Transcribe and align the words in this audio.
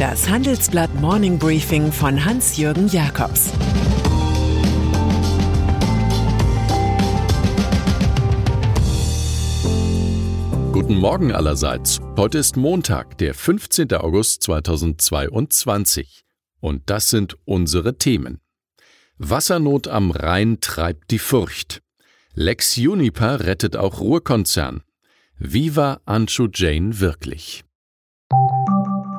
Das 0.00 0.30
Handelsblatt 0.30 0.94
Morning 0.94 1.38
Briefing 1.38 1.92
von 1.92 2.24
Hans-Jürgen 2.24 2.88
Jakobs 2.88 3.50
Guten 10.72 10.94
Morgen 10.94 11.32
allerseits. 11.32 12.00
Heute 12.16 12.38
ist 12.38 12.56
Montag, 12.56 13.18
der 13.18 13.34
15. 13.34 13.92
August 13.92 14.42
2022. 14.44 16.22
Und 16.60 16.88
das 16.88 17.10
sind 17.10 17.36
unsere 17.44 17.98
Themen. 17.98 18.40
Wassernot 19.18 19.86
am 19.86 20.12
Rhein 20.12 20.62
treibt 20.62 21.10
die 21.10 21.18
Furcht. 21.18 21.82
Lex 22.32 22.76
Juniper 22.76 23.40
rettet 23.40 23.76
auch 23.76 24.00
Ruhrkonzern. 24.00 24.80
Wie 25.38 25.76
war 25.76 26.00
Anshu 26.06 26.48
Jane 26.50 27.00
wirklich? 27.00 27.64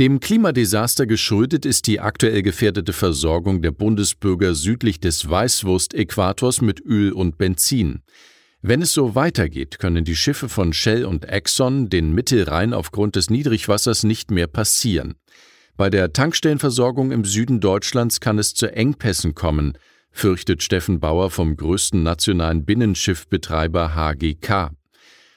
Dem 0.00 0.20
Klimadesaster 0.20 1.06
geschuldet 1.06 1.66
ist 1.66 1.86
die 1.86 2.00
aktuell 2.00 2.42
gefährdete 2.42 2.92
Versorgung 2.92 3.60
der 3.60 3.72
Bundesbürger 3.72 4.54
südlich 4.54 5.00
des 5.00 5.28
Weißwurst-Äquators 5.28 6.64
mit 6.64 6.80
Öl 6.80 7.12
und 7.12 7.36
Benzin. 7.36 8.02
Wenn 8.64 8.80
es 8.80 8.92
so 8.92 9.16
weitergeht, 9.16 9.80
können 9.80 10.04
die 10.04 10.14
Schiffe 10.14 10.48
von 10.48 10.72
Shell 10.72 11.04
und 11.04 11.24
Exxon 11.24 11.88
den 11.88 12.12
Mittelrhein 12.12 12.72
aufgrund 12.72 13.16
des 13.16 13.28
Niedrigwassers 13.28 14.04
nicht 14.04 14.30
mehr 14.30 14.46
passieren. 14.46 15.16
Bei 15.76 15.90
der 15.90 16.12
Tankstellenversorgung 16.12 17.10
im 17.10 17.24
Süden 17.24 17.58
Deutschlands 17.58 18.20
kann 18.20 18.38
es 18.38 18.54
zu 18.54 18.72
Engpässen 18.72 19.34
kommen, 19.34 19.76
fürchtet 20.12 20.62
Steffen 20.62 21.00
Bauer 21.00 21.30
vom 21.30 21.56
größten 21.56 22.04
nationalen 22.04 22.64
Binnenschiffbetreiber 22.64 23.96
HGK. 23.96 24.70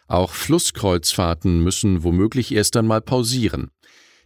Auch 0.08 0.32
Flusskreuzfahrten 0.32 1.64
müssen 1.64 2.04
womöglich 2.04 2.54
erst 2.54 2.78
einmal 2.78 3.02
pausieren. 3.02 3.72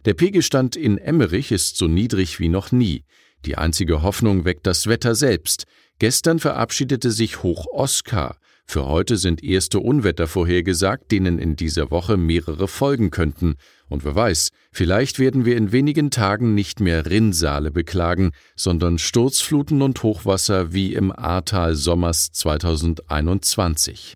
Der 0.04 0.12
Pegelstand 0.12 0.76
in 0.76 0.98
Emmerich 0.98 1.52
ist 1.52 1.78
so 1.78 1.88
niedrig 1.88 2.38
wie 2.38 2.50
noch 2.50 2.70
nie. 2.70 3.04
Die 3.46 3.56
einzige 3.56 4.02
Hoffnung 4.02 4.44
weckt 4.44 4.66
das 4.66 4.88
Wetter 4.88 5.14
selbst. 5.14 5.64
Gestern 5.98 6.38
verabschiedete 6.38 7.10
sich 7.10 7.42
Hoch 7.42 7.66
Oskar. 7.66 8.36
Für 8.70 8.86
heute 8.86 9.16
sind 9.16 9.42
erste 9.42 9.80
Unwetter 9.80 10.28
vorhergesagt, 10.28 11.10
denen 11.10 11.40
in 11.40 11.56
dieser 11.56 11.90
Woche 11.90 12.16
mehrere 12.16 12.68
folgen 12.68 13.10
könnten. 13.10 13.56
Und 13.88 14.04
wer 14.04 14.14
weiß, 14.14 14.50
vielleicht 14.70 15.18
werden 15.18 15.44
wir 15.44 15.56
in 15.56 15.72
wenigen 15.72 16.12
Tagen 16.12 16.54
nicht 16.54 16.78
mehr 16.78 17.04
Rinnsale 17.04 17.72
beklagen, 17.72 18.30
sondern 18.54 18.98
Sturzfluten 18.98 19.82
und 19.82 20.04
Hochwasser 20.04 20.72
wie 20.72 20.94
im 20.94 21.10
Ahrtal 21.10 21.74
Sommers 21.74 22.30
2021. 22.30 24.14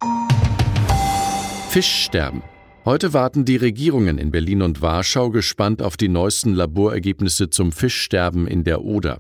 Fischsterben. 1.71 2.45
Heute 2.84 3.12
warten 3.12 3.45
die 3.45 3.57
Regierungen 3.57 4.19
in 4.19 4.31
Berlin 4.31 4.62
und 4.62 4.81
Warschau 4.81 5.31
gespannt 5.31 5.83
auf 5.83 5.97
die 5.97 6.09
neuesten 6.09 6.55
Laborergebnisse 6.55 7.51
zum 7.51 7.73
Fischsterben 7.73 8.47
in 8.47 8.62
der 8.62 8.83
Oder. 8.83 9.19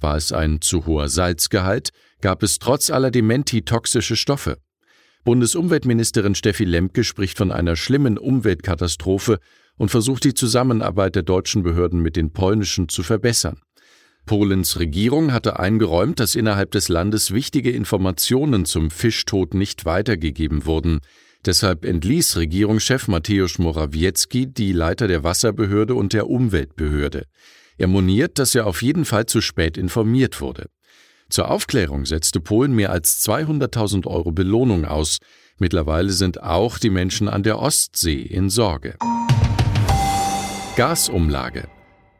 War 0.00 0.16
es 0.16 0.32
ein 0.32 0.60
zu 0.60 0.86
hoher 0.86 1.08
Salzgehalt? 1.08 1.90
Gab 2.20 2.42
es 2.42 2.58
trotz 2.58 2.90
aller 2.90 3.12
Dementi 3.12 3.62
toxische 3.62 4.16
Stoffe? 4.16 4.58
Bundesumweltministerin 5.24 6.34
Steffi 6.34 6.64
Lemke 6.64 7.04
spricht 7.04 7.38
von 7.38 7.52
einer 7.52 7.76
schlimmen 7.76 8.18
Umweltkatastrophe 8.18 9.38
und 9.76 9.90
versucht 9.90 10.24
die 10.24 10.34
Zusammenarbeit 10.34 11.14
der 11.14 11.22
deutschen 11.22 11.62
Behörden 11.62 12.00
mit 12.00 12.16
den 12.16 12.32
polnischen 12.32 12.88
zu 12.88 13.02
verbessern. 13.02 13.60
Polens 14.26 14.78
Regierung 14.78 15.32
hatte 15.32 15.58
eingeräumt, 15.58 16.20
dass 16.20 16.34
innerhalb 16.34 16.70
des 16.70 16.88
Landes 16.88 17.32
wichtige 17.32 17.70
Informationen 17.70 18.64
zum 18.64 18.90
Fischtod 18.90 19.54
nicht 19.54 19.84
weitergegeben 19.84 20.64
wurden. 20.66 21.00
Deshalb 21.44 21.84
entließ 21.84 22.36
Regierungschef 22.36 23.08
Mateusz 23.08 23.58
Morawiecki 23.58 24.46
die 24.46 24.72
Leiter 24.72 25.08
der 25.08 25.24
Wasserbehörde 25.24 25.94
und 25.94 26.12
der 26.12 26.28
Umweltbehörde. 26.28 27.26
Er 27.78 27.88
moniert, 27.88 28.38
dass 28.38 28.54
er 28.54 28.66
auf 28.66 28.82
jeden 28.82 29.04
Fall 29.04 29.26
zu 29.26 29.40
spät 29.40 29.76
informiert 29.76 30.40
wurde. 30.40 30.66
Zur 31.32 31.50
Aufklärung 31.50 32.04
setzte 32.04 32.40
Polen 32.40 32.74
mehr 32.74 32.92
als 32.92 33.26
200.000 33.26 34.06
Euro 34.06 34.32
Belohnung 34.32 34.84
aus. 34.84 35.16
Mittlerweile 35.56 36.10
sind 36.10 36.42
auch 36.42 36.76
die 36.76 36.90
Menschen 36.90 37.26
an 37.26 37.42
der 37.42 37.58
Ostsee 37.58 38.20
in 38.20 38.50
Sorge. 38.50 38.96
Gasumlage. 40.76 41.68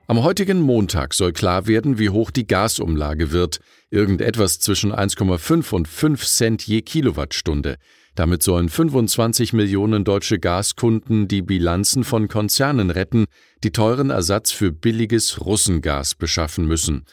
Am 0.06 0.22
heutigen 0.22 0.62
Montag 0.62 1.12
soll 1.12 1.34
klar 1.34 1.66
werden, 1.66 1.98
wie 1.98 2.08
hoch 2.08 2.30
die 2.30 2.46
Gasumlage 2.46 3.32
wird. 3.32 3.60
Irgendetwas 3.90 4.60
zwischen 4.60 4.94
1,5 4.94 5.74
und 5.74 5.88
5 5.88 6.24
Cent 6.24 6.66
je 6.66 6.80
Kilowattstunde. 6.80 7.76
Damit 8.14 8.42
sollen 8.42 8.70
25 8.70 9.52
Millionen 9.52 10.04
deutsche 10.04 10.38
Gaskunden 10.38 11.28
die 11.28 11.42
Bilanzen 11.42 12.04
von 12.04 12.28
Konzernen 12.28 12.88
retten, 12.88 13.26
die 13.62 13.72
teuren 13.72 14.08
Ersatz 14.08 14.52
für 14.52 14.72
billiges 14.72 15.42
Russengas 15.44 16.14
beschaffen 16.14 16.64
müssen. 16.66 17.04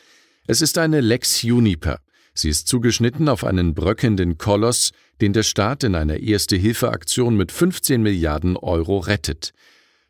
Es 0.51 0.63
ist 0.63 0.79
eine 0.79 0.99
Lex 0.99 1.43
Juniper. 1.43 1.99
Sie 2.33 2.49
ist 2.49 2.67
zugeschnitten 2.67 3.29
auf 3.29 3.43
einen 3.43 3.75
bröckenden 3.75 4.39
Koloss, 4.39 4.93
den 5.21 5.31
der 5.31 5.43
Staat 5.43 5.83
in 5.83 5.93
einer 5.93 6.17
Erste-Hilfe-Aktion 6.17 7.37
mit 7.37 7.51
15 7.51 8.01
Milliarden 8.01 8.57
Euro 8.57 8.97
rettet. 8.97 9.51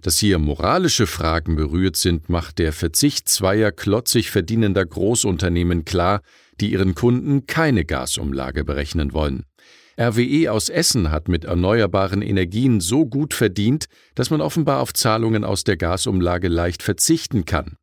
Dass 0.01 0.17
hier 0.17 0.39
moralische 0.39 1.07
Fragen 1.07 1.57
berührt 1.57 1.97
sind, 1.97 2.29
macht 2.29 2.57
der 2.57 2.71
Verzicht 2.71 3.27
zweier 3.27 3.73
klotzig 3.73 4.31
verdienender 4.31 4.85
Großunternehmen 4.85 5.83
klar, 5.83 6.21
die 6.61 6.71
ihren 6.71 6.95
Kunden 6.95 7.45
keine 7.45 7.83
Gasumlage 7.83 8.63
berechnen 8.63 9.11
wollen. 9.11 9.43
RWE 9.99 10.53
aus 10.53 10.69
Essen 10.69 11.11
hat 11.11 11.27
mit 11.27 11.43
erneuerbaren 11.43 12.21
Energien 12.21 12.79
so 12.79 13.05
gut 13.05 13.33
verdient, 13.33 13.87
dass 14.15 14.29
man 14.29 14.39
offenbar 14.39 14.79
auf 14.79 14.93
Zahlungen 14.93 15.43
aus 15.43 15.65
der 15.65 15.75
Gasumlage 15.75 16.47
leicht 16.47 16.81
verzichten 16.81 17.43
kann. 17.43 17.75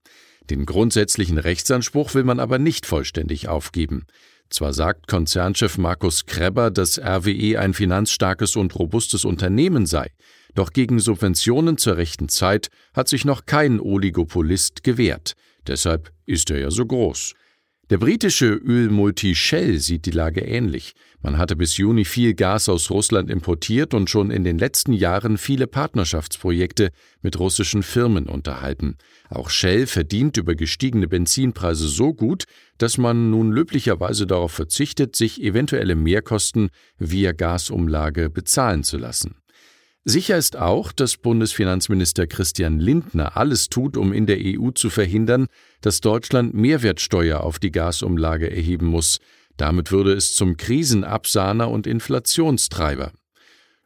Den 0.51 0.67
grundsätzlichen 0.67 1.39
Rechtsanspruch 1.39 2.15
will 2.15 2.25
man 2.25 2.41
aber 2.41 2.59
nicht 2.59 2.87
vollständig 2.87 3.49
aufgeben. 3.49 4.07
Zwar 4.49 4.73
sagt 4.73 5.09
Konzernchef 5.09 5.77
Markus 5.77 6.27
Krebber, 6.27 6.71
dass 6.71 6.99
RWE 6.99 7.59
ein 7.59 7.75
finanzstarkes 7.75 8.55
und 8.55 8.75
robustes 8.77 9.25
Unternehmen 9.25 9.87
sei, 9.87 10.13
doch 10.55 10.73
gegen 10.73 11.01
Subventionen 11.01 11.79
zur 11.79 11.97
rechten 11.97 12.29
Zeit 12.29 12.69
hat 12.95 13.09
sich 13.09 13.25
noch 13.25 13.45
kein 13.47 13.81
Oligopolist 13.81 14.85
gewehrt. 14.85 15.35
Deshalb 15.67 16.13
ist 16.27 16.51
er 16.51 16.61
ja 16.61 16.71
so 16.71 16.87
groß. 16.87 17.35
Der 17.89 17.99
britische 17.99 18.47
Ölmulti 18.47 19.37
Shell 19.37 19.79
sieht 19.79 20.07
die 20.07 20.11
Lage 20.11 20.41
ähnlich. 20.41 20.95
Man 21.23 21.39
hatte 21.39 21.55
bis 21.55 21.77
Juni 21.77 22.05
viel 22.05 22.35
Gas 22.35 22.69
aus 22.69 22.91
Russland 22.91 23.31
importiert 23.31 23.95
und 23.95 24.11
schon 24.11 24.33
in 24.33 24.43
den 24.43 24.59
letzten 24.59 24.93
Jahren 24.93 25.39
viele 25.39 25.69
Partnerschaftsprojekte 25.69 26.91
mit 27.23 27.39
russischen 27.39 27.85
Firmen 27.85 28.27
unterhalten. 28.27 28.97
Auch 29.31 29.51
Shell 29.51 29.87
verdient 29.87 30.37
über 30.37 30.57
gestiegene 30.57 31.07
Benzinpreise 31.07 31.87
so 31.87 32.13
gut, 32.13 32.47
dass 32.77 32.99
man 32.99 33.31
nun 33.31 33.53
löblicherweise 33.53 34.27
darauf 34.27 34.51
verzichtet, 34.51 35.15
sich 35.15 35.41
eventuelle 35.41 35.95
Mehrkosten 35.95 36.71
via 36.99 37.31
Gasumlage 37.31 38.31
bezahlen 38.31 38.83
zu 38.83 38.99
lassen. 38.99 39.37
Sicher 40.09 40.37
ist 40.37 40.55
auch, 40.55 40.93
dass 40.93 41.17
Bundesfinanzminister 41.17 42.29
Christian 42.29 42.79
Lindner 42.79 43.37
alles 43.37 43.69
tut, 43.69 43.97
um 43.97 44.13
in 44.13 44.27
der 44.27 44.39
EU 44.41 44.71
zu 44.71 44.89
verhindern, 44.89 45.49
dass 45.81 46.01
Deutschland 46.01 46.55
Mehrwertsteuer 46.55 47.41
auf 47.41 47.59
die 47.59 47.73
Gasumlage 47.73 48.49
erheben 48.49 48.87
muss. 48.87 49.19
Damit 49.57 49.91
würde 49.91 50.13
es 50.13 50.37
zum 50.37 50.57
Krisenabsahner 50.57 51.69
und 51.69 51.89
Inflationstreiber. 51.89 53.15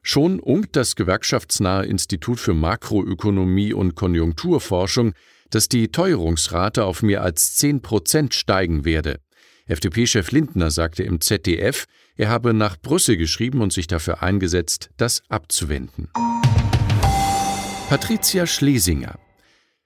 Schon 0.02 0.40
unkt 0.40 0.76
das 0.76 0.94
gewerkschaftsnahe 0.94 1.87
Institut 1.87 2.38
für 2.38 2.52
Makroökonomie 2.52 3.73
und 3.73 3.94
Konjunkturforschung, 3.94 5.14
dass 5.49 5.70
die 5.70 5.90
Teuerungsrate 5.90 6.84
auf 6.84 7.02
mehr 7.02 7.23
als 7.23 7.56
10 7.56 7.81
Prozent 7.81 8.34
steigen 8.34 8.84
werde. 8.84 9.20
FDP-Chef 9.67 10.31
Lindner 10.33 10.71
sagte 10.71 11.03
im 11.03 11.21
ZDF, 11.21 11.87
er 12.17 12.29
habe 12.29 12.55
nach 12.55 12.77
Brüssel 12.81 13.17
geschrieben 13.17 13.62
und 13.62 13.73
sich 13.73 13.87
dafür 13.87 14.23
eingesetzt, 14.23 14.91
das 14.97 15.23
abzuwenden. 15.29 16.09
Patricia 17.89 18.47
Schlesinger 18.47 19.19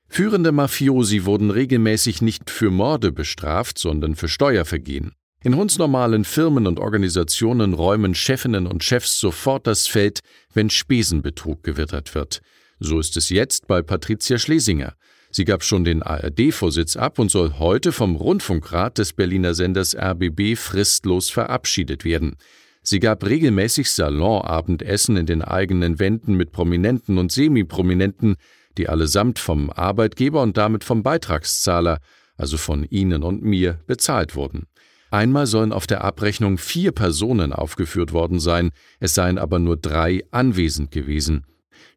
Führende 0.09 0.53
Mafiosi 0.53 1.25
wurden 1.25 1.51
regelmäßig 1.51 2.23
nicht 2.23 2.51
für 2.51 2.71
Morde 2.71 3.11
bestraft, 3.11 3.79
sondern 3.79 4.15
für 4.15 4.29
Steuervergehen. 4.29 5.13
In 5.43 5.57
hundsnormalen 5.57 6.25
Firmen 6.25 6.67
und 6.67 6.79
Organisationen 6.79 7.75
räumen 7.75 8.15
Chefinnen 8.15 8.67
und 8.67 8.83
Chefs 8.83 9.19
sofort 9.21 9.67
das 9.67 9.87
Feld, 9.87 10.21
wenn 10.55 10.71
Spesenbetrug 10.71 11.63
gewittert 11.63 12.15
wird. 12.15 12.41
So 12.79 12.99
ist 12.99 13.17
es 13.17 13.29
jetzt 13.29 13.67
bei 13.67 13.83
Patricia 13.83 14.39
Schlesinger. 14.39 14.95
Sie 15.37 15.45
gab 15.45 15.65
schon 15.65 15.83
den 15.83 16.05
ARD-Vorsitz 16.05 16.95
ab 16.95 17.19
und 17.19 17.29
soll 17.29 17.55
heute 17.59 17.91
vom 17.91 18.15
Rundfunkrat 18.15 18.99
des 18.99 19.15
Berliner 19.15 19.55
Senders 19.55 19.97
RBB 19.97 20.57
fristlos 20.57 21.29
verabschiedet 21.29 22.05
werden. 22.05 22.37
Sie 22.83 23.01
gab 23.01 23.25
regelmäßig 23.25 23.91
Salonabendessen 23.91 25.17
in 25.17 25.27
den 25.27 25.43
eigenen 25.43 25.99
Wänden 25.99 26.35
mit 26.35 26.53
Prominenten 26.53 27.19
und 27.19 27.33
Semiprominenten, 27.33 28.37
die 28.79 28.89
allesamt 28.89 29.41
vom 29.41 29.71
Arbeitgeber 29.71 30.41
und 30.41 30.57
damit 30.57 30.85
vom 30.85 31.03
Beitragszahler, 31.03 31.99
also 32.37 32.57
von 32.57 32.85
Ihnen 32.85 33.25
und 33.25 33.43
mir, 33.43 33.81
bezahlt 33.89 34.37
wurden. 34.37 34.69
Einmal 35.11 35.49
sollen 35.49 35.73
auf 35.73 35.89
der 35.89 36.05
Abrechnung 36.05 36.59
vier 36.59 36.93
Personen 36.93 37.53
aufgeführt 37.53 38.13
worden 38.13 38.39
sein, 38.39 38.71
es 39.01 39.15
seien 39.15 39.39
aber 39.39 39.59
nur 39.59 39.77
drei 39.79 40.23
anwesend 40.31 40.93
gewesen. 40.93 41.45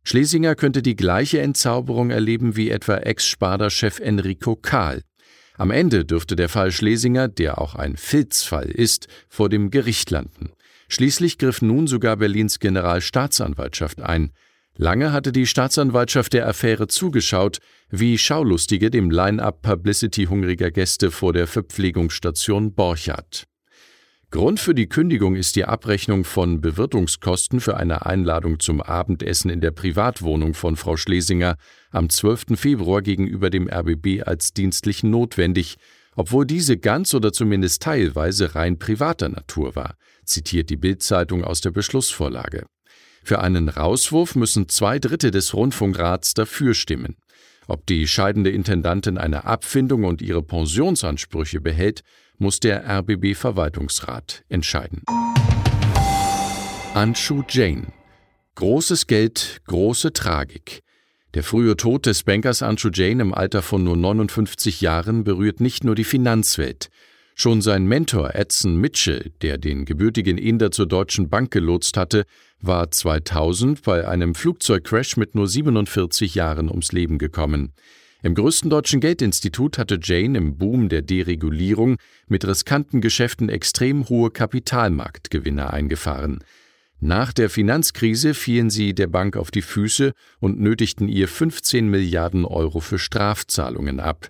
Schlesinger 0.07 0.55
könnte 0.55 0.81
die 0.81 0.95
gleiche 0.95 1.41
Entzauberung 1.41 2.11
erleben 2.11 2.55
wie 2.55 2.69
etwa 2.69 2.95
Ex-Sparda-Chef 2.95 3.99
Enrico 3.99 4.55
Kahl. 4.55 5.01
Am 5.57 5.69
Ende 5.69 6.05
dürfte 6.05 6.37
der 6.37 6.47
Fall 6.47 6.71
Schlesinger, 6.71 7.27
der 7.27 7.59
auch 7.59 7.75
ein 7.75 7.97
Filzfall 7.97 8.69
ist, 8.69 9.09
vor 9.27 9.49
dem 9.49 9.69
Gericht 9.69 10.09
landen. 10.09 10.51
Schließlich 10.87 11.37
griff 11.37 11.61
nun 11.61 11.87
sogar 11.87 12.15
Berlins 12.15 12.59
Generalstaatsanwaltschaft 12.59 14.01
ein. 14.01 14.31
Lange 14.77 15.11
hatte 15.11 15.33
die 15.33 15.45
Staatsanwaltschaft 15.45 16.31
der 16.31 16.47
Affäre 16.47 16.87
zugeschaut, 16.87 17.57
wie 17.89 18.17
Schaulustige 18.17 18.89
dem 18.89 19.11
Line-up 19.11 19.61
Publicity 19.61 20.27
hungriger 20.27 20.71
Gäste 20.71 21.11
vor 21.11 21.33
der 21.33 21.47
Verpflegungsstation 21.47 22.73
Borchardt. 22.73 23.45
Grund 24.29 24.59
für 24.59 24.75
die 24.75 24.89
Kündigung 24.89 25.37
ist 25.37 25.55
die 25.55 25.63
Abrechnung 25.63 26.25
von 26.25 26.59
Bewirtungskosten 26.59 27.61
für 27.61 27.77
eine 27.77 28.05
Einladung 28.05 28.59
zum 28.59 28.81
Abendessen 28.81 29.49
in 29.49 29.61
der 29.61 29.71
Privatwohnung 29.71 30.53
von 30.53 30.75
Frau 30.75 30.97
Schlesinger 30.97 31.55
am 31.91 32.09
12. 32.09 32.59
Februar 32.59 33.01
gegenüber 33.01 33.49
dem 33.49 33.69
RBB 33.69 34.23
als 34.25 34.51
dienstlich 34.51 35.01
notwendig, 35.01 35.77
obwohl 36.17 36.45
diese 36.45 36.77
ganz 36.77 37.13
oder 37.13 37.31
zumindest 37.31 37.81
teilweise 37.83 38.53
rein 38.53 38.77
privater 38.77 39.29
Natur 39.29 39.77
war, 39.77 39.95
zitiert 40.25 40.69
die 40.69 40.77
Bildzeitung 40.77 41.45
aus 41.45 41.61
der 41.61 41.71
Beschlussvorlage. 41.71 42.65
Für 43.23 43.39
einen 43.39 43.69
Rauswurf 43.69 44.35
müssen 44.35 44.67
zwei 44.67 44.99
Drittel 44.99 45.31
des 45.31 45.53
Rundfunkrats 45.53 46.33
dafür 46.33 46.73
stimmen. 46.73 47.15
Ob 47.67 47.85
die 47.85 48.07
scheidende 48.07 48.49
Intendantin 48.49 49.17
eine 49.17 49.43
Abfindung 49.43 50.05
und 50.05 50.21
ihre 50.21 50.41
Pensionsansprüche 50.41 51.59
behält, 51.59 52.01
muss 52.37 52.59
der 52.59 52.87
RBB-Verwaltungsrat 52.87 54.43
entscheiden. 54.47 55.03
Anshu 56.93 57.43
Jain. 57.47 57.87
Großes 58.55 59.07
Geld, 59.07 59.61
große 59.67 60.13
Tragik. 60.13 60.81
Der 61.33 61.43
frühe 61.43 61.75
Tod 61.75 62.05
des 62.05 62.23
Bankers 62.23 62.63
Anshu 62.63 62.89
Jain 62.91 63.19
im 63.19 63.33
Alter 63.33 63.61
von 63.61 63.83
nur 63.83 63.97
59 63.97 64.81
Jahren 64.81 65.23
berührt 65.23 65.59
nicht 65.59 65.83
nur 65.83 65.93
die 65.93 66.05
Finanzwelt. 66.05 66.89
Schon 67.35 67.61
sein 67.61 67.85
Mentor 67.85 68.33
Edson 68.33 68.77
Mitchell, 68.77 69.31
der 69.41 69.59
den 69.59 69.85
gebürtigen 69.85 70.39
Inder 70.39 70.71
zur 70.71 70.87
Deutschen 70.87 71.29
Bank 71.29 71.51
gelotst 71.51 71.97
hatte, 71.97 72.25
war 72.59 72.91
2000 72.91 73.81
bei 73.83 74.07
einem 74.07 74.35
Flugzeugcrash 74.35 75.17
mit 75.17 75.35
nur 75.35 75.47
47 75.47 76.35
Jahren 76.35 76.69
ums 76.69 76.91
Leben 76.91 77.17
gekommen. 77.17 77.73
Im 78.23 78.33
größten 78.33 78.69
deutschen 78.69 78.99
Geldinstitut 78.99 79.77
hatte 79.77 79.99
Jane 80.01 80.37
im 80.37 80.57
Boom 80.57 80.89
der 80.89 81.03
Deregulierung 81.03 81.97
mit 82.27 82.45
riskanten 82.45 82.99
Geschäften 82.99 83.47
extrem 83.47 84.09
hohe 84.09 84.31
Kapitalmarktgewinne 84.31 85.71
eingefahren. 85.71 86.43
Nach 86.99 87.31
der 87.31 87.51
Finanzkrise 87.51 88.33
fielen 88.33 88.71
sie 88.71 88.95
der 88.95 89.05
Bank 89.05 89.37
auf 89.37 89.51
die 89.51 89.61
Füße 89.61 90.13
und 90.39 90.59
nötigten 90.59 91.07
ihr 91.07 91.27
15 91.27 91.87
Milliarden 91.87 92.43
Euro 92.43 92.79
für 92.79 92.97
Strafzahlungen 92.97 93.99
ab. 93.99 94.29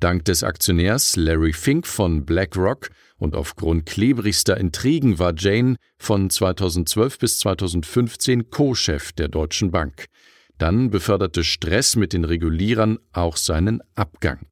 Dank 0.00 0.24
des 0.24 0.42
Aktionärs 0.42 1.14
Larry 1.14 1.52
Fink 1.52 1.86
von 1.86 2.24
BlackRock 2.24 2.88
und 3.20 3.36
aufgrund 3.36 3.86
klebrigster 3.86 4.56
Intrigen 4.56 5.18
war 5.18 5.34
Jane 5.36 5.76
von 5.98 6.30
2012 6.30 7.18
bis 7.18 7.38
2015 7.38 8.50
Co-Chef 8.50 9.12
der 9.12 9.28
Deutschen 9.28 9.70
Bank. 9.70 10.06
Dann 10.58 10.90
beförderte 10.90 11.44
Stress 11.44 11.96
mit 11.96 12.12
den 12.12 12.24
Regulierern 12.24 12.98
auch 13.12 13.36
seinen 13.36 13.82
Abgang. 13.94 14.46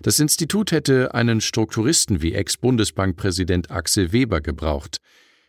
Das 0.00 0.20
Institut 0.20 0.72
hätte 0.72 1.14
einen 1.14 1.40
Strukturisten 1.40 2.22
wie 2.22 2.32
Ex-Bundesbankpräsident 2.32 3.70
Axel 3.70 4.12
Weber 4.12 4.40
gebraucht. 4.40 4.98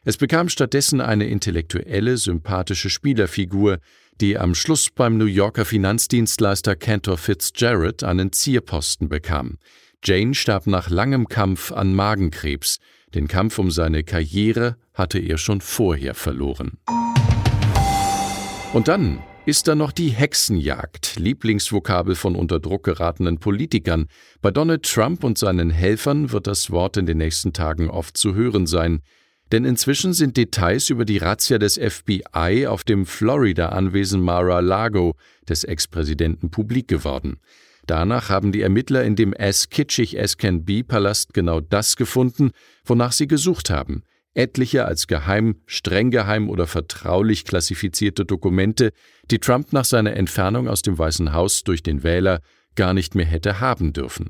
Es 0.03 0.17
bekam 0.17 0.49
stattdessen 0.49 0.99
eine 1.01 1.27
intellektuelle, 1.27 2.17
sympathische 2.17 2.89
Spielerfigur, 2.89 3.79
die 4.19 4.37
am 4.37 4.55
Schluss 4.55 4.89
beim 4.89 5.17
New 5.17 5.25
Yorker 5.25 5.65
Finanzdienstleister 5.65 6.75
Cantor 6.75 7.17
Fitzgerald 7.17 8.03
einen 8.03 8.31
Zierposten 8.31 9.09
bekam. 9.09 9.57
Jane 10.03 10.35
starb 10.35 10.67
nach 10.67 10.89
langem 10.89 11.27
Kampf 11.27 11.71
an 11.71 11.93
Magenkrebs. 11.93 12.77
Den 13.13 13.27
Kampf 13.27 13.57
um 13.57 13.71
seine 13.71 14.03
Karriere 14.03 14.77
hatte 14.93 15.19
er 15.19 15.37
schon 15.37 15.61
vorher 15.61 16.13
verloren. 16.13 16.77
Und 18.73 18.87
dann 18.87 19.23
ist 19.45 19.69
da 19.69 19.75
noch 19.75 19.93
die 19.93 20.09
Hexenjagd, 20.09 21.15
Lieblingsvokabel 21.15 22.15
von 22.15 22.35
unter 22.35 22.59
Druck 22.59 22.83
geratenen 22.83 23.39
Politikern. 23.39 24.07
Bei 24.41 24.51
Donald 24.51 24.83
Trump 24.83 25.23
und 25.23 25.37
seinen 25.37 25.69
Helfern 25.69 26.33
wird 26.33 26.47
das 26.47 26.69
Wort 26.69 26.97
in 26.97 27.05
den 27.05 27.17
nächsten 27.17 27.53
Tagen 27.53 27.89
oft 27.89 28.17
zu 28.17 28.35
hören 28.35 28.67
sein. 28.67 29.01
Denn 29.53 29.63
inzwischen 29.63 30.11
sind 30.11 30.35
Details 30.35 30.89
über 30.89 31.05
die 31.05 31.17
Razzia 31.17 31.57
des 31.57 31.79
FBI 31.79 32.67
auf 32.67 32.83
dem 32.83 33.05
Florida-Anwesen 33.05 34.19
Mar-a-Lago 34.19 35.15
des 35.47 35.63
Ex-Präsidenten 35.63 36.51
publik 36.51 36.89
geworden. 36.89 37.39
Danach 37.87 38.29
haben 38.29 38.51
die 38.51 38.61
Ermittler 38.61 39.03
in 39.03 39.15
dem 39.15 39.33
as 39.37 39.69
kitschig 39.69 40.19
as 40.19 40.37
can 40.37 40.63
be 40.63 40.83
Palast 40.83 41.33
genau 41.33 41.59
das 41.61 41.95
gefunden, 41.95 42.51
wonach 42.85 43.11
sie 43.11 43.27
gesucht 43.27 43.69
haben– 43.69 44.03
etliche 44.37 44.85
als 44.85 45.07
geheim, 45.07 45.55
streng 45.65 46.11
geheim 46.11 46.49
oder 46.49 46.67
vertraulich 46.67 47.43
klassifizierte 47.43 48.23
Dokumente, 48.23 48.91
die 49.31 49.39
Trump 49.39 49.73
nach 49.73 49.85
seiner 49.85 50.13
Entfernung 50.13 50.67
aus 50.67 50.83
dem 50.83 50.97
Weißen 50.97 51.33
Haus 51.33 51.63
durch 51.63 51.81
den 51.81 52.03
Wähler 52.03 52.41
gar 52.75 52.93
nicht 52.93 53.15
mehr 53.15 53.25
hätte 53.25 53.59
haben 53.59 53.93
dürfen. 53.93 54.29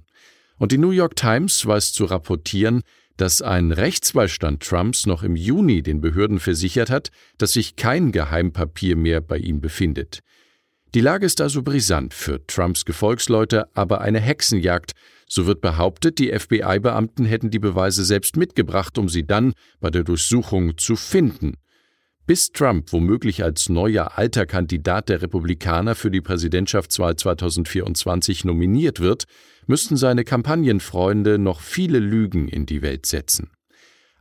Und 0.58 0.72
die 0.72 0.78
New 0.78 0.92
York 0.92 1.18
Times 1.18 1.66
weiß 1.66 1.92
zu 1.92 2.06
rapportieren, 2.06 2.84
dass 3.18 3.42
ein 3.42 3.72
Rechtsbeistand 3.72 4.64
Trumps 4.64 5.06
noch 5.06 5.24
im 5.24 5.36
Juni 5.36 5.82
den 5.82 6.00
Behörden 6.02 6.40
versichert 6.40 6.90
hat, 6.90 7.10
dass 7.38 7.54
sich 7.54 7.76
kein 7.76 8.12
Geheimpapier 8.12 8.96
mehr 8.96 9.22
bei 9.22 9.38
ihm 9.38 9.60
befindet. 9.60 10.22
Die 10.96 11.02
Lage 11.02 11.26
ist 11.26 11.42
also 11.42 11.64
brisant 11.64 12.14
für 12.14 12.46
Trumps 12.48 12.86
Gefolgsleute, 12.86 13.68
aber 13.74 14.02
eine 14.02 14.20
Hexenjagd, 14.20 14.94
so 15.28 15.46
wird 15.46 15.60
behauptet, 15.60 16.20
die 16.20 16.32
FBI-Beamten 16.32 17.26
hätten 17.26 17.50
die 17.50 17.60
Beweise 17.60 18.06
selbst 18.06 18.38
mitgebracht, 18.38 18.98
um 18.98 19.10
sie 19.10 19.28
dann 19.28 19.54
bei 19.82 19.90
der 19.90 20.06
Durchsuchung 20.06 20.78
zu 20.78 20.96
finden. 20.96 21.56
Bis 22.26 22.52
Trump 22.52 22.92
womöglich 22.94 23.44
als 23.44 23.70
neuer 23.70 24.18
alter 24.18 24.46
Kandidat 24.46 25.10
der 25.10 25.22
Republikaner 25.22 25.96
für 25.96 26.12
die 26.12 26.22
Präsidentschaftswahl 26.22 27.16
2024 27.16 28.46
nominiert 28.46 29.00
wird, 29.00 29.26
müssten 29.66 29.98
seine 29.98 30.24
Kampagnenfreunde 30.24 31.38
noch 31.38 31.60
viele 31.60 32.00
Lügen 32.00 32.48
in 32.48 32.66
die 32.66 32.82
Welt 32.82 33.06
setzen. 33.06 33.52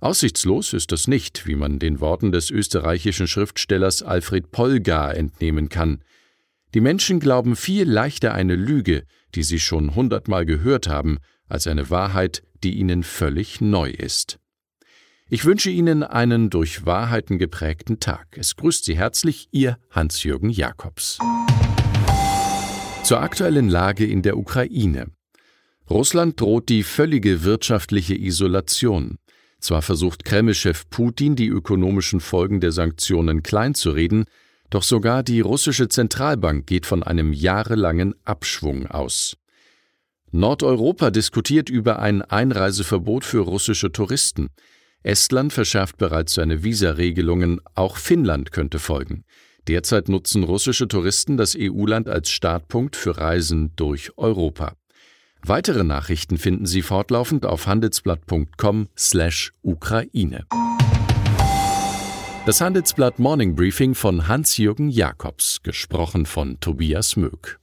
Aussichtslos 0.00 0.72
ist 0.72 0.92
das 0.92 1.08
nicht, 1.08 1.46
wie 1.46 1.54
man 1.54 1.78
den 1.78 2.00
Worten 2.00 2.30
des 2.30 2.50
österreichischen 2.50 3.26
Schriftstellers 3.26 4.02
Alfred 4.02 4.50
Polgar 4.50 5.14
entnehmen 5.14 5.68
kann. 5.68 6.02
Die 6.76 6.82
Menschen 6.82 7.20
glauben 7.20 7.56
viel 7.56 7.90
leichter 7.90 8.34
eine 8.34 8.54
Lüge, 8.54 9.04
die 9.34 9.44
sie 9.44 9.60
schon 9.60 9.94
hundertmal 9.94 10.44
gehört 10.44 10.88
haben, 10.88 11.16
als 11.48 11.66
eine 11.66 11.88
Wahrheit, 11.88 12.42
die 12.62 12.74
ihnen 12.76 13.02
völlig 13.02 13.62
neu 13.62 13.88
ist. 13.88 14.38
Ich 15.30 15.46
wünsche 15.46 15.70
Ihnen 15.70 16.02
einen 16.02 16.50
durch 16.50 16.84
Wahrheiten 16.84 17.38
geprägten 17.38 17.98
Tag. 17.98 18.26
Es 18.36 18.56
grüßt 18.56 18.84
Sie 18.84 18.94
herzlich 18.94 19.48
Ihr 19.52 19.78
Hans-Jürgen 19.90 20.50
Jakobs. 20.50 21.16
Zur 23.04 23.22
aktuellen 23.22 23.70
Lage 23.70 24.04
in 24.04 24.20
der 24.20 24.36
Ukraine. 24.36 25.06
Russland 25.88 26.38
droht 26.38 26.68
die 26.68 26.82
völlige 26.82 27.42
wirtschaftliche 27.42 28.14
Isolation. 28.14 29.16
Zwar 29.60 29.80
versucht 29.80 30.26
Kreml-Chef 30.26 30.90
Putin, 30.90 31.36
die 31.36 31.48
ökonomischen 31.48 32.20
Folgen 32.20 32.60
der 32.60 32.72
Sanktionen 32.72 33.42
kleinzureden, 33.42 34.26
doch 34.70 34.82
sogar 34.82 35.22
die 35.22 35.40
russische 35.40 35.88
Zentralbank 35.88 36.66
geht 36.66 36.86
von 36.86 37.02
einem 37.02 37.32
jahrelangen 37.32 38.14
Abschwung 38.24 38.86
aus. 38.86 39.36
Nordeuropa 40.32 41.10
diskutiert 41.10 41.68
über 41.70 42.00
ein 42.00 42.22
Einreiseverbot 42.22 43.24
für 43.24 43.40
russische 43.40 43.92
Touristen. 43.92 44.48
Estland 45.02 45.52
verschärft 45.52 45.98
bereits 45.98 46.34
seine 46.34 46.62
Visaregelungen, 46.64 47.60
auch 47.74 47.96
Finnland 47.96 48.52
könnte 48.52 48.78
folgen. 48.78 49.24
Derzeit 49.68 50.08
nutzen 50.08 50.44
russische 50.44 50.88
Touristen 50.88 51.36
das 51.36 51.54
EU-Land 51.58 52.08
als 52.08 52.30
Startpunkt 52.30 52.96
für 52.96 53.18
Reisen 53.18 53.72
durch 53.76 54.16
Europa. 54.16 54.72
Weitere 55.42 55.84
Nachrichten 55.84 56.38
finden 56.38 56.64
Sie 56.66 56.82
fortlaufend 56.82 57.46
auf 57.46 57.68
handelsblatt.com/Ukraine. 57.68 60.65
Das 62.46 62.60
Handelsblatt 62.60 63.18
Morning 63.18 63.56
Briefing 63.56 63.96
von 63.96 64.28
Hans-Jürgen 64.28 64.88
Jakobs, 64.88 65.64
gesprochen 65.64 66.26
von 66.26 66.60
Tobias 66.60 67.16
Möck. 67.16 67.58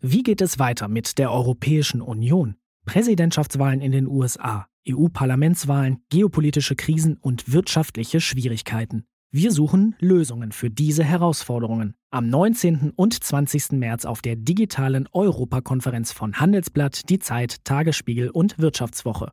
Wie 0.00 0.22
geht 0.22 0.40
es 0.40 0.58
weiter 0.58 0.88
mit 0.88 1.18
der 1.18 1.30
Europäischen 1.30 2.00
Union? 2.00 2.56
Präsidentschaftswahlen 2.86 3.82
in 3.82 3.92
den 3.92 4.06
USA, 4.06 4.68
EU-Parlamentswahlen, 4.88 5.98
geopolitische 6.08 6.76
Krisen 6.76 7.18
und 7.18 7.52
wirtschaftliche 7.52 8.22
Schwierigkeiten. 8.22 9.04
Wir 9.30 9.52
suchen 9.52 9.94
Lösungen 9.98 10.52
für 10.52 10.70
diese 10.70 11.04
Herausforderungen. 11.04 11.94
Am 12.10 12.30
19. 12.30 12.90
und 12.96 13.22
20. 13.22 13.72
März 13.72 14.06
auf 14.06 14.22
der 14.22 14.36
digitalen 14.36 15.10
Europakonferenz 15.12 16.12
von 16.12 16.40
Handelsblatt, 16.40 17.10
Die 17.10 17.18
Zeit, 17.18 17.62
Tagesspiegel 17.66 18.30
und 18.30 18.58
Wirtschaftswoche. 18.58 19.32